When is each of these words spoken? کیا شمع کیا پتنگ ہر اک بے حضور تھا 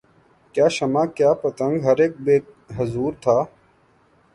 کیا 0.55 0.67
شمع 0.77 1.05
کیا 1.15 1.31
پتنگ 1.43 1.75
ہر 1.85 1.97
اک 2.05 2.13
بے 2.25 2.37
حضور 2.77 3.11
تھا 3.23 3.37